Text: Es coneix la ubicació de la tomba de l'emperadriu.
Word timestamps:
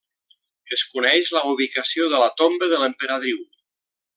Es 0.77 0.83
coneix 0.93 1.29
la 1.35 1.43
ubicació 1.51 2.09
de 2.15 2.23
la 2.25 2.33
tomba 2.41 2.73
de 2.75 2.81
l'emperadriu. 2.85 3.45